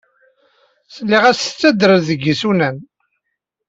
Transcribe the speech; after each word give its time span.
Sliɣ-as 0.95 1.41
yettader-d 1.47 2.03
deg 2.11 2.21
yisunan. 2.25 2.77